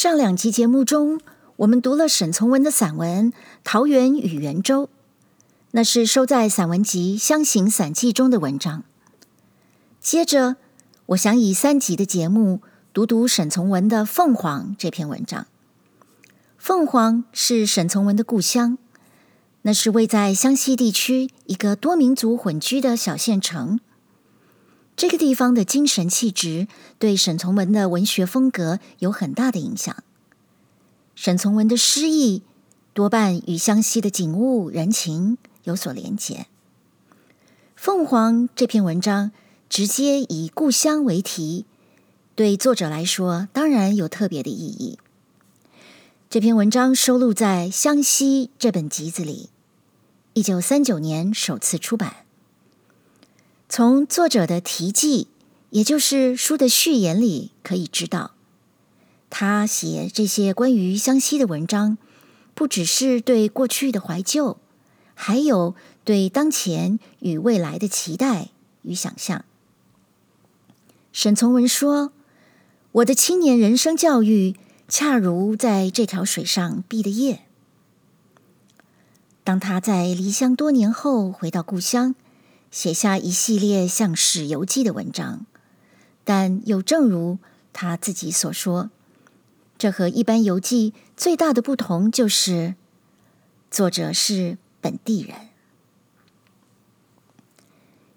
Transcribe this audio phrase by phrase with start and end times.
[0.00, 1.20] 上两集节目中，
[1.56, 3.32] 我们读了沈从文的散文
[3.64, 4.84] 《桃源与圆周》，
[5.72, 8.84] 那是收在散文集《湘行散记》中的文章。
[10.00, 10.54] 接着，
[11.06, 12.60] 我想以三集的节目
[12.92, 15.48] 读读沈从文的《凤凰》这篇文章。
[16.56, 18.78] 凤凰是沈从文的故乡，
[19.62, 23.80] 那是位在湘西地区一个多民族混居的小县城。
[24.98, 26.66] 这个地方的精神气质
[26.98, 30.02] 对沈从文的文学风格有很大的影响。
[31.14, 32.42] 沈从文的诗意
[32.94, 36.34] 多半与湘西的景物人情有所连结。
[37.76, 39.30] 《凤凰》这篇文章
[39.68, 41.64] 直接以故乡为题，
[42.34, 44.98] 对作者来说当然有特别的意义。
[46.28, 49.50] 这篇文章收录在《湘西》这本集子里，
[50.32, 52.27] 一九三九年首次出版。
[53.70, 55.28] 从作者的题记，
[55.70, 58.32] 也就是书的序言里可以知道，
[59.28, 61.98] 他写这些关于湘西的文章，
[62.54, 64.56] 不只是对过去的怀旧，
[65.14, 68.48] 还有对当前与未来的期待
[68.82, 69.44] 与想象。
[71.12, 72.12] 沈从文说
[72.92, 74.56] ：“我的青年人生教育，
[74.88, 77.42] 恰如在这条水上毕的业。”
[79.44, 82.14] 当他在离乡多年后回到故乡。
[82.70, 85.46] 写下一系列像是游记的文章，
[86.24, 87.38] 但又正如
[87.72, 88.90] 他自己所说，
[89.78, 92.74] 这和一般游记最大的不同就是，
[93.70, 95.48] 作者是本地人。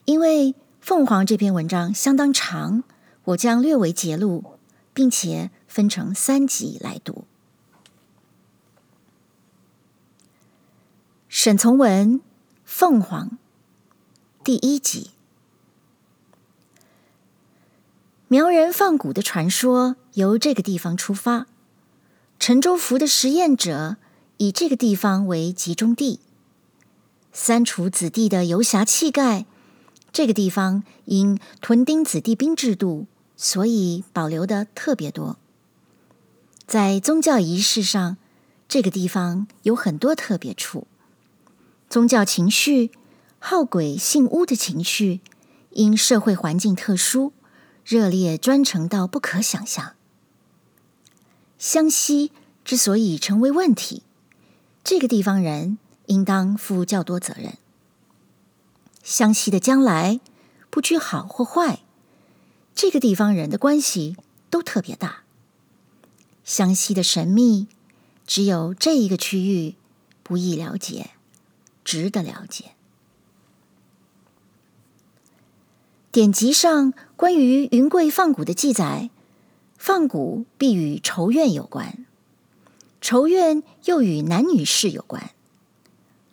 [0.06, 2.84] 因为《凤凰》这篇文章相当长，
[3.24, 4.44] 我将略为节录，
[4.94, 7.24] 并且分成三集来读。
[11.30, 12.20] 沈从文
[12.66, 13.30] 《凤凰》。
[14.44, 15.12] 第一集，
[18.28, 21.46] 苗人放蛊的传说由这个地方出发。
[22.40, 23.98] 陈州府的实验者
[24.38, 26.20] 以这个地方为集中地。
[27.32, 29.46] 三楚子弟的游侠气概，
[30.12, 33.06] 这个地方因屯丁子弟兵制度，
[33.38, 35.38] 所以保留的特别多。
[36.66, 38.18] 在宗教仪式上，
[38.68, 40.88] 这个地方有很多特别处。
[41.88, 42.90] 宗教情绪。
[43.44, 45.20] 好鬼信巫的情绪，
[45.72, 47.34] 因社会环境特殊，
[47.84, 49.96] 热烈专诚到不可想象。
[51.58, 52.32] 湘西
[52.64, 54.04] 之所以成为问题，
[54.84, 57.58] 这个地方人应当负较多责任。
[59.04, 60.20] 湘西的将来，
[60.70, 61.82] 不拘好或坏，
[62.76, 64.16] 这个地方人的关系
[64.52, 65.24] 都特别大。
[66.44, 67.68] 湘西的神秘，
[68.28, 69.76] 只有这一个区域
[70.22, 71.10] 不易了解，
[71.84, 72.76] 值得了解。
[76.12, 79.10] 典籍上关于云贵放蛊的记载，
[79.78, 82.06] 放蛊必与仇怨有关，
[83.00, 85.32] 仇怨又与男女事有关。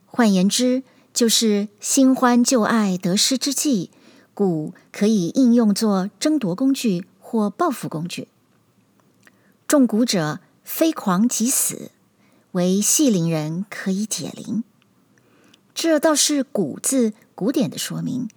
[0.06, 0.82] 换言之，
[1.14, 3.90] 就是新欢旧爱得失之际，
[4.34, 8.26] 蛊可以应用作争夺工具或报复工具。
[9.68, 11.92] 中蛊者非狂即死，
[12.50, 14.64] 为系灵人可以解灵。
[15.72, 18.28] 这倒是“蛊”字古典的说明。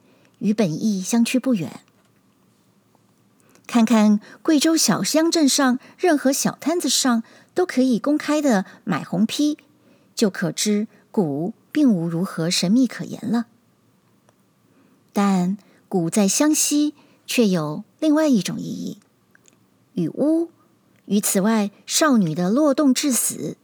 [0.41, 1.79] 与本意相去不远。
[3.65, 9.57] 看看贵州小乡镇上任何小摊子上都可以公开的买红批，
[10.13, 13.45] 就可知蛊并无如何神秘可言了。
[15.13, 15.57] 但
[15.89, 18.97] 蛊在湘西却有另外一种意义，
[19.93, 20.49] 与巫
[21.05, 23.55] 与此外少女的落洞致死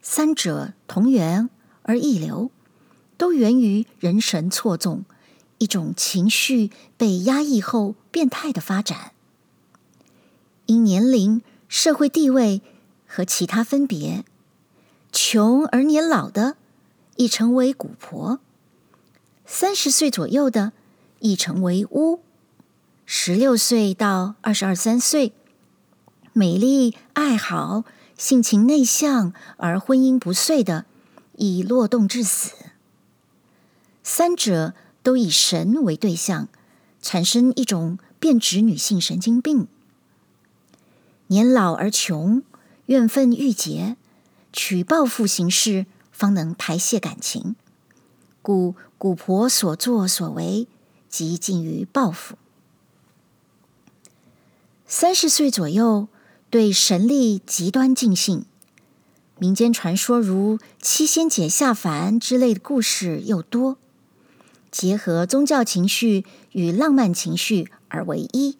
[0.00, 1.50] 三者同源
[1.82, 2.50] 而异流，
[3.16, 5.04] 都源于人神错综。
[5.58, 9.12] 一种情绪被压抑后变态的发展，
[10.66, 12.60] 因年龄、社会地位
[13.06, 14.24] 和其他分别，
[15.10, 16.56] 穷而年老的
[17.16, 18.40] 易成为蛊婆；
[19.46, 20.72] 三十岁左右的
[21.20, 22.20] 易成为巫；
[23.06, 25.32] 十六岁到二十二三岁，
[26.34, 27.84] 美丽爱好、
[28.18, 30.84] 性情内向而婚姻不遂的，
[31.36, 32.52] 易落洞致死。
[34.02, 34.74] 三者。
[35.06, 36.48] 都以神为对象，
[37.00, 39.68] 产生一种变质女性神经病。
[41.28, 42.42] 年老而穷，
[42.86, 43.96] 怨愤郁结，
[44.52, 47.54] 取报复形式方能排泄感情，
[48.42, 50.66] 故古婆所作所为
[51.08, 52.34] 即近于报复。
[54.88, 56.08] 三十岁左右，
[56.50, 58.44] 对神力极端尽兴，
[59.38, 63.78] 民间传说如七仙姐下凡之类的故事又多。
[64.76, 68.58] 结合宗教情绪与浪漫情绪而为一，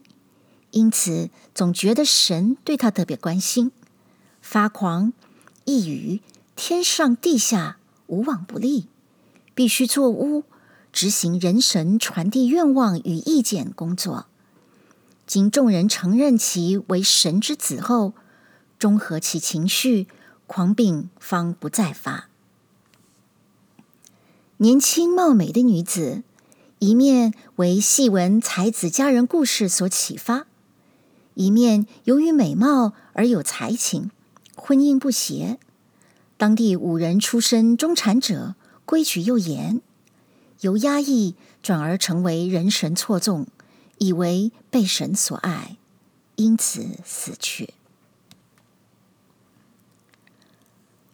[0.70, 3.70] 因此总觉得神对他特别关心，
[4.40, 5.12] 发狂，
[5.66, 6.22] 一语
[6.54, 7.76] 天上地下
[8.06, 8.86] 无往不利，
[9.54, 10.44] 必须作巫，
[10.90, 14.24] 执行人神传递愿望与意见工作。
[15.26, 18.14] 经众人承认其为神之子后，
[18.78, 20.08] 中和其情绪，
[20.46, 22.30] 狂病方不再发。
[24.58, 26.22] 年轻貌美的女子，
[26.78, 30.46] 一面为戏文才子佳人故事所启发，
[31.34, 34.10] 一面由于美貌而有才情，
[34.54, 35.58] 婚姻不协。
[36.38, 38.54] 当地五人出身中产者，
[38.84, 39.80] 规矩又严，
[40.60, 43.46] 由压抑转而成为人神错纵。
[43.98, 45.78] 以为被神所爱，
[46.34, 47.72] 因此死去。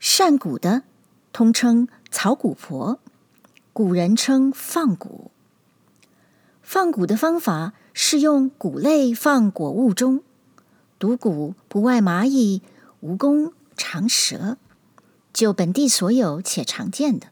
[0.01, 0.83] 善蛊的，
[1.33, 2.99] 通称草蛊婆，
[3.73, 5.29] 古人称放蛊。
[6.63, 10.23] 放蛊的方法是用蛊类放果物中，
[10.99, 12.61] 毒蛊不外蚂蚁、
[13.03, 14.59] 蜈蚣、长蛇，
[15.33, 17.29] 就本地所有且常见的。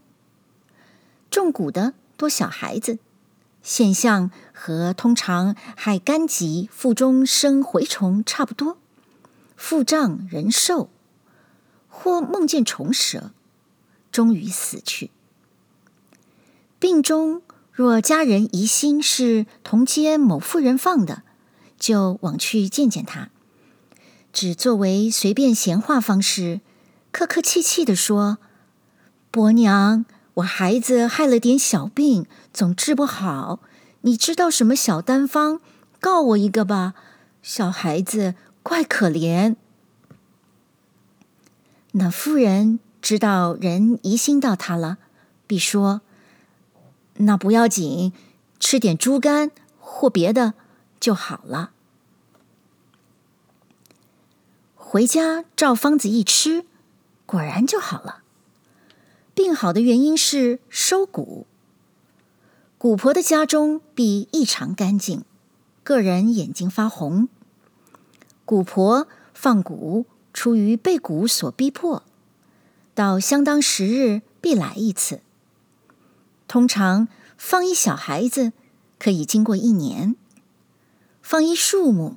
[1.30, 2.98] 中蛊的多小孩子。
[3.62, 8.78] 现象和通常害肝疾、腹中生蛔虫差不多，
[9.54, 10.88] 腹胀人瘦，
[11.86, 13.32] 或梦见虫蛇，
[14.10, 15.10] 终于死去。
[16.80, 21.22] 病中若家人疑心是同街某妇人放的，
[21.78, 23.30] 就往去见见他，
[24.32, 26.60] 只作为随便闲话方式，
[27.12, 28.38] 客客气气地说
[29.30, 30.04] ：“伯娘。”
[30.34, 33.60] 我孩子害了点小病，总治不好。
[34.02, 35.60] 你知道什么小单方？
[35.98, 36.94] 告我一个吧。
[37.42, 39.56] 小孩子怪可怜。
[41.92, 44.98] 那妇人知道人疑心到他了，
[45.46, 46.00] 必说
[47.20, 48.12] ：“那不要紧，
[48.58, 50.54] 吃点猪肝或别的
[50.98, 51.72] 就好了。”
[54.74, 56.66] 回家照方子一吃，
[57.24, 58.22] 果然就好了。
[59.34, 61.44] 病好的原因是收蛊。
[62.78, 65.22] 蛊婆的家中必异常干净，
[65.84, 67.28] 个人眼睛发红。
[68.44, 72.02] 蛊婆放蛊出于被蛊所逼迫，
[72.94, 75.20] 到相当时日必来一次。
[76.50, 77.06] 通常
[77.38, 78.52] 放一小孩子
[78.98, 80.16] 可以经过一年，
[81.22, 82.16] 放一树木，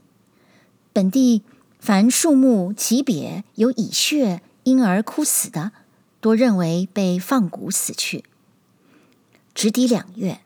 [0.92, 1.44] 本地
[1.80, 5.72] 凡树木级别有蚁穴因而枯死的。
[6.20, 8.24] 多认为被放蛊死去，
[9.54, 10.40] 只抵两月；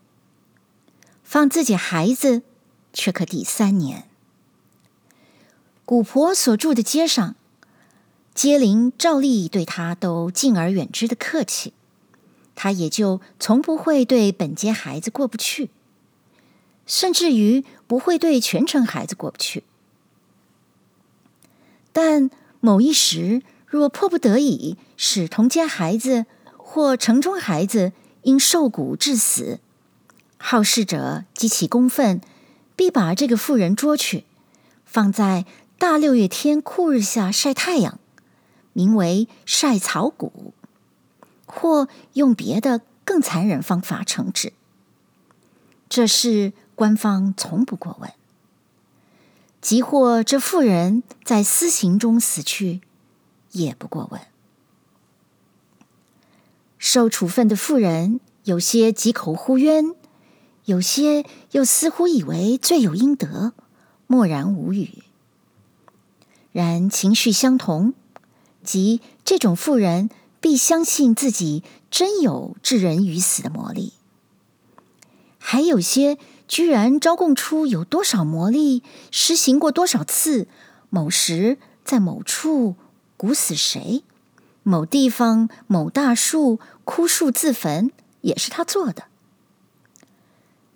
[1.23, 2.41] 放自己孩子，
[2.91, 4.03] 却可抵三年。
[5.85, 7.37] 蛊婆所住的街上，
[8.35, 11.71] 街邻照例对他都敬而远之的客气，
[12.59, 15.69] 他也就从不会对本街孩子过不去，
[16.87, 19.63] 甚至于不会对全城孩子过不去。
[21.93, 26.25] 但某一时，若迫不得已，使同街孩子
[26.57, 27.93] 或城中孩子
[28.23, 29.59] 因受蛊致死，
[30.39, 32.19] 好事者激起公愤，
[32.75, 34.23] 必把这个妇人捉去，
[34.83, 35.45] 放在
[35.77, 37.99] 大六月天酷日下晒太阳，
[38.73, 40.55] 名为晒草谷，
[41.47, 44.53] 或用别的更残忍方法惩治。
[45.89, 48.11] 这事官方从不过问。
[49.59, 52.81] 即或这妇人在私刑中死去。
[53.53, 54.21] 也不过问。
[56.77, 59.95] 受处分的妇人，有些击口呼冤，
[60.65, 63.53] 有些又似乎以为罪有应得，
[64.05, 65.01] 默然无语。
[66.51, 67.93] 然情绪相同，
[68.63, 70.09] 即这种妇人
[70.47, 71.61] 必相信自己
[71.91, 73.91] 真有致人于死的魔力。
[75.37, 80.47] 还有些居然招供出有多少魔力，施行过多少次，
[80.89, 82.75] 某时在某处。
[83.17, 84.03] 蛊死谁？
[84.63, 89.03] 某地方某大树枯树自焚，也是他做的。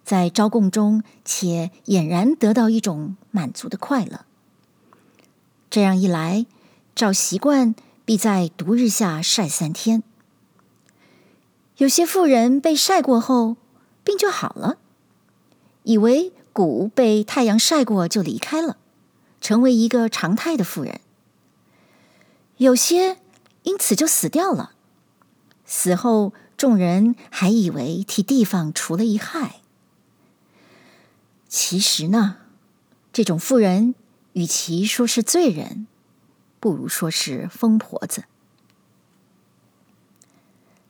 [0.04, 4.25] 在招供中，且俨然得到一种满足的快乐。
[5.70, 6.46] 这样一来，
[6.94, 7.74] 照习惯
[8.05, 10.03] 必在毒日下晒三天。
[11.77, 13.58] 有些妇人被晒过后，
[14.03, 14.77] 病就好了，
[15.84, 18.77] 以为蛊被太阳晒过就离开了，
[19.39, 21.00] 成为一个常态的妇人。
[22.58, 23.17] 有些
[23.63, 24.74] 因此就死掉了，
[25.65, 29.62] 死后众人还以为替地方除了一害。
[31.48, 32.38] 其实呢，
[33.12, 33.96] 这种妇人
[34.34, 35.88] 与其说是罪人，
[36.62, 38.24] 不如说是疯婆子。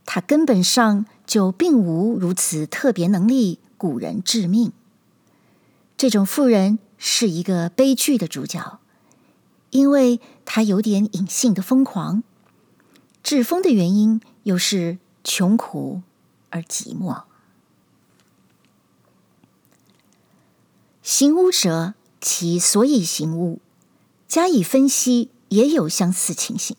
[0.05, 4.71] 她根本上就并无如此特别能力蛊人致命。
[5.97, 8.77] 这种妇人是一个悲剧的主角。
[9.71, 12.23] 因为他有点隐性的疯狂；
[13.23, 16.01] 致疯的原因又是穷苦
[16.49, 17.23] 而寂寞。
[21.01, 23.61] 行巫者，其所以行巫，
[24.27, 26.77] 加以分析，也有相似情形。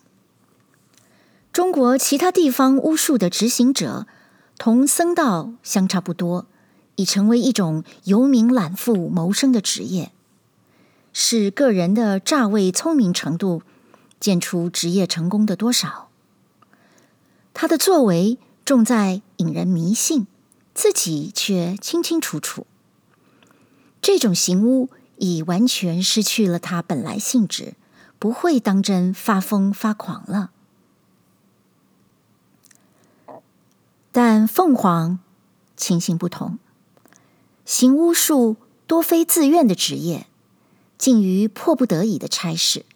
[1.52, 4.06] 中国其他地方巫术的执行者，
[4.56, 6.46] 同僧道相差不多，
[6.96, 10.12] 已成为一种游民揽富谋生的职业，
[11.12, 13.62] 是个人的诈伪聪明程度，
[14.18, 16.08] 见出职业成功的多少。
[17.52, 20.26] 他的作为重在引人迷信，
[20.72, 22.66] 自己却清清楚楚。
[24.00, 24.88] 这种行巫
[25.18, 27.74] 已完全失去了它本来性质，
[28.22, 30.52] 不会当真发疯发狂了。
[34.12, 35.18] 但凤凰
[35.76, 36.60] 情形不同，
[37.64, 38.54] 行巫术
[38.86, 40.28] 多非自愿的职业，
[40.96, 42.86] 近于迫不得已的差事。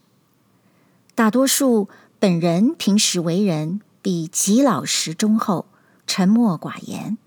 [1.16, 1.88] 大多数
[2.20, 5.66] 本人平时为人比极老实忠厚、
[6.06, 7.18] 沉默寡言，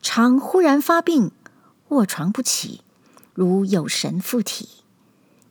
[0.00, 1.32] 常忽然发病，
[1.88, 2.80] 卧床不起。
[3.34, 4.66] 如有神附体，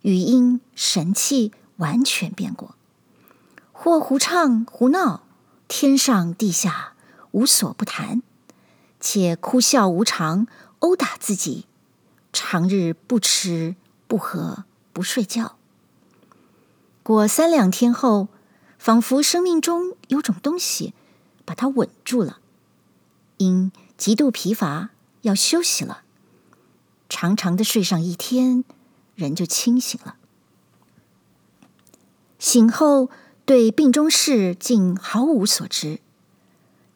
[0.02, 2.76] 语音神气完全变过，
[3.72, 5.24] 或胡唱胡闹，
[5.68, 6.94] 天上地下
[7.32, 8.22] 无所不谈，
[9.00, 10.48] 且哭笑无常，
[10.80, 11.66] 殴打自己，
[12.32, 13.76] 长日不吃
[14.08, 15.58] 不喝不睡觉。
[17.04, 18.30] 过三两天后，
[18.80, 20.94] 仿佛生命中有种东西
[21.44, 22.40] 把他稳住了，
[23.38, 24.90] 因极度疲乏
[25.22, 26.04] 要休息了。
[27.10, 28.64] 长长的睡上一天，
[29.14, 30.16] 人就清醒了。
[32.46, 33.10] 醒后
[33.44, 36.00] 对病中事竟毫无所知。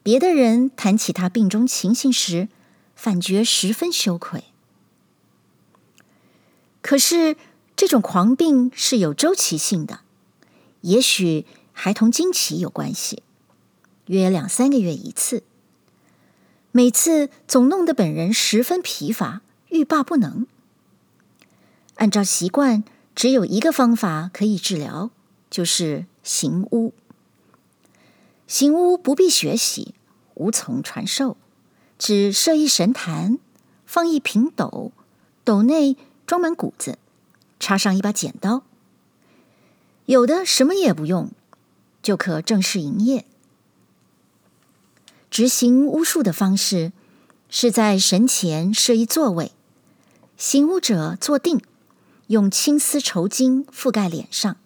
[0.04, 2.50] 别的人谈起他病中情形时，
[2.96, 4.44] 反觉十分羞愧。
[6.84, 7.36] 可是
[7.76, 10.02] 这种狂病是有周期性的，
[10.82, 13.24] 也许还同经期有关系，
[14.06, 15.42] 约两三个月一次。
[16.72, 19.42] 每次总弄得本人十分疲乏。
[19.70, 20.46] 欲罢不能。
[21.96, 22.84] 按照习惯，
[23.16, 25.10] 只有一个方法可以治疗，
[25.50, 26.94] 就是行巫。
[28.48, 29.94] 行巫不必学习，
[30.34, 31.38] 无从传授，
[31.98, 33.38] 只设一神坛，
[33.86, 34.92] 放一瓶斗，
[35.44, 36.98] 斗内装满谷子，
[37.60, 38.64] 插上一把剪刀。
[40.06, 41.30] 有的什么也不用，
[42.02, 43.26] 就可正式营业。
[45.30, 46.92] 执行巫术的方式，
[47.50, 49.52] 是在神前设一座位。
[50.36, 51.62] 行巫者坐定，
[52.28, 54.58] 用青丝绸巾覆盖脸上，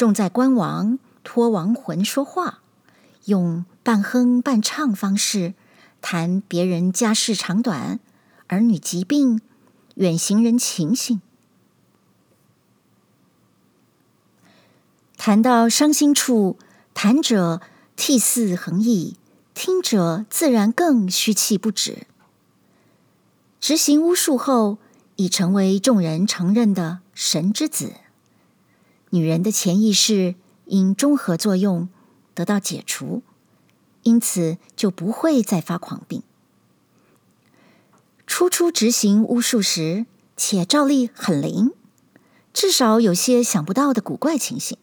[0.00, 2.62] 重在观亡托亡魂说话，
[3.26, 5.52] 用半哼半唱方式
[6.00, 8.00] 谈别人家事长短、
[8.46, 9.42] 儿女疾病、
[9.96, 11.20] 远行人情形。
[15.18, 16.56] 谈到伤心处，
[16.94, 17.60] 谈者
[17.94, 19.18] 涕泗横溢，
[19.52, 22.06] 听者自然更嘘气不止。
[23.60, 24.78] 执行巫术后，
[25.16, 27.96] 已成为众人承认的神之子。
[29.10, 30.34] 女人的潜意识
[30.66, 31.88] 因中和作用
[32.34, 33.22] 得到解除，
[34.02, 36.22] 因此就不会再发狂病。
[38.26, 41.72] 初初执行巫术时，且照例很灵，
[42.52, 44.78] 至少有些想不到的古怪情形，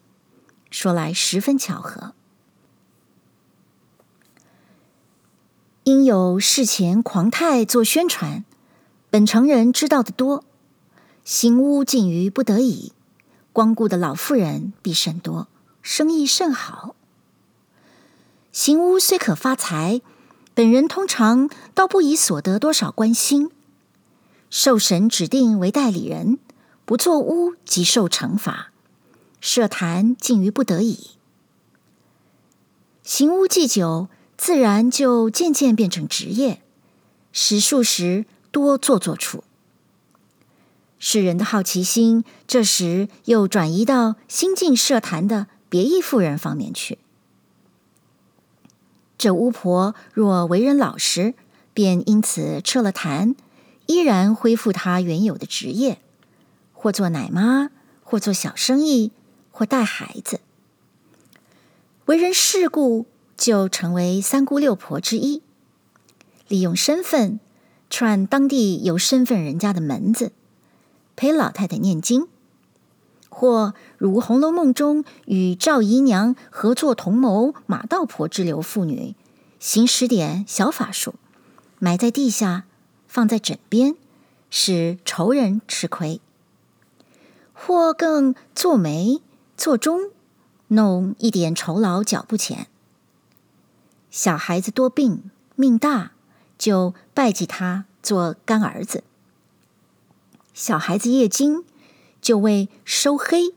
[0.69, 2.13] 说来十分巧合。
[5.86, 8.43] 因有事前狂态做宣传。
[9.10, 10.43] 本城人知道的多，
[11.24, 12.91] 行巫近于不得已，
[13.58, 15.48] 光顾的老妇人必甚多，
[15.82, 16.96] 生意甚好。
[18.52, 20.00] 行巫虽可发财，
[20.54, 23.50] 本人通常倒不以所得多少关心。
[24.52, 26.38] 受神指定为代理人，
[26.86, 28.72] 不做巫即受惩罚，
[29.42, 31.18] 设坛近于不得已。
[33.02, 36.62] 行巫祭酒，自然就渐渐变成职业，
[37.32, 38.28] 时数时。
[38.50, 39.44] 多做做处，
[41.00, 46.98] 世人的好奇心这时又转移到新进社坛的别役妇人方面去。
[49.18, 51.34] 这巫婆若为人老实，
[51.74, 53.36] 便因此撤了坛，
[53.86, 56.00] 依然恢复她原有的职业，
[56.74, 57.70] 或做奶妈，
[58.04, 59.12] 或做小生意，
[59.51, 60.39] 或带孩子。
[62.06, 65.42] 为人世故，就成为三姑六婆之一，
[66.48, 67.39] 利用身份。
[67.89, 70.34] 串当地有身份人家的门子，
[71.17, 72.27] 陪老太太念经，
[73.27, 79.15] 或如《红楼梦》中与赵姨娘合作同谋马道婆之流妇女，
[79.59, 81.15] 行使点小法术，
[81.79, 82.65] 埋在地下，
[83.07, 83.95] 放在枕边，
[84.51, 86.21] 使仇人吃亏；
[87.51, 89.19] 或更做媒
[89.57, 90.12] 做中，
[90.67, 92.67] 弄一点酬劳缴不钱。
[94.12, 96.12] 小孩子多病命大，
[96.59, 99.03] 就拜祭他做干儿子。
[100.58, 101.64] 小孩子夜惊，
[102.20, 103.54] 就为收黑，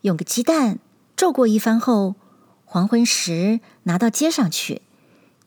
[0.00, 0.78] 用个鸡蛋
[1.14, 2.14] 揍过一番后，
[2.64, 4.80] 黄昏时拿到街上去，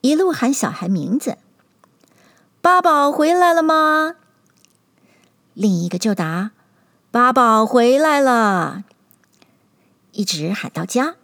[0.02, 1.40] 一路喊小孩名字
[2.62, 4.18] ：“八宝回来了吗？”
[5.56, 6.52] 另一个就答
[7.10, 8.84] ：“八宝回来了。”
[10.14, 11.16] 一直喊到家。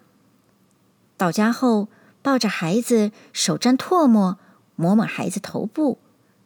[1.18, 1.88] 到家后，
[2.24, 4.40] 抱着孩子，手沾唾沫，
[4.76, 6.00] 抹抹孩子头部，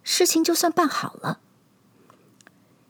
[0.04, 1.40] 事情就算办好了。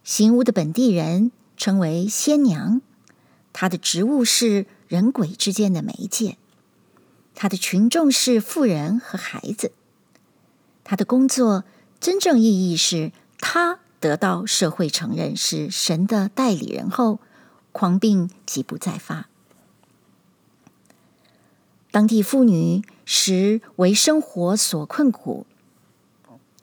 [0.03, 2.81] 行屋的本地人称为仙娘，
[3.53, 6.38] 她的职务是人鬼之间的媒介，
[7.33, 9.72] 她的群众是妇人和孩子，
[10.83, 11.63] 她的工作
[12.00, 13.79] 真正意义是她。
[14.00, 17.19] 得到社会承认是神的代理人后，
[17.72, 19.29] 狂病即不再发。
[21.89, 25.45] 当地妇女实为生活所困苦，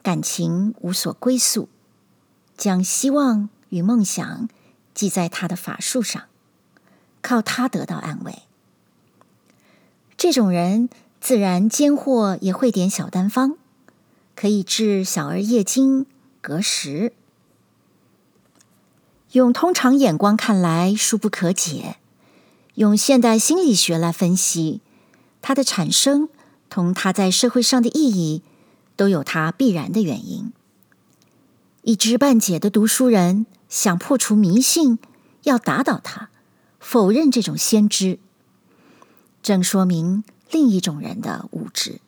[0.03, 1.67] 感情无所归宿，
[2.61, 4.47] 将希望与梦想
[4.93, 6.25] 记在他的法术上，
[7.23, 8.43] 靠他得到安慰。
[10.15, 10.87] 这种人
[11.19, 13.57] 自然间或也会点小单方，
[14.35, 16.05] 可以治小儿夜惊、
[16.39, 17.13] 隔食。
[19.31, 21.95] 用通常眼光看来，殊不可解；
[22.75, 24.81] 用现代心理学来分析，
[25.41, 26.29] 它的产生
[26.69, 28.43] 同它在社会上的意义，
[28.95, 30.53] 都有它必然的原因。
[31.83, 34.99] 一知半解的读书人想破除迷信，
[35.43, 36.29] 要打倒他，
[36.79, 38.19] 否认这种先知，
[39.41, 41.99] 正说明另一种人的无知。